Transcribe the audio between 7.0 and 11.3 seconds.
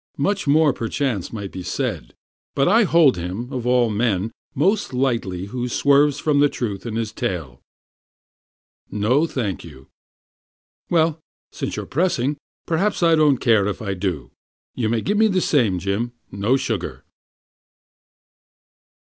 tale No, thank you Well,